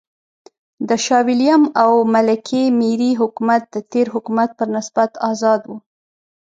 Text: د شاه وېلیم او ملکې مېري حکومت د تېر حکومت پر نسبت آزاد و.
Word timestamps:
د 0.87 0.89
شاه 1.05 1.23
وېلیم 1.27 1.63
او 1.83 1.91
ملکې 2.13 2.63
مېري 2.79 3.11
حکومت 3.21 3.61
د 3.73 3.75
تېر 3.91 4.07
حکومت 4.15 4.49
پر 4.57 4.67
نسبت 4.77 5.11
آزاد 5.31 5.61
و. 5.67 5.71